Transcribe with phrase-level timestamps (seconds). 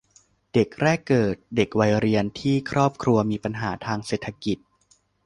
[0.53, 4.57] เด็กแรกเกิด เด็กวัยเรียนที่ครอบครัวมีปัญหาทางเศรษฐกิจ